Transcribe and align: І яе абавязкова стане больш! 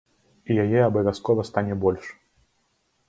І 0.53 0.55
яе 0.63 0.79
абавязкова 0.87 1.45
стане 1.53 1.73
больш! 1.85 2.05